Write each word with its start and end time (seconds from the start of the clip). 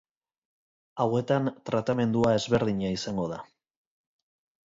Hauetan 1.03 1.51
tratamendua 1.69 2.33
ezberdina 2.39 2.91
izango 2.95 3.27
da. 3.35 3.39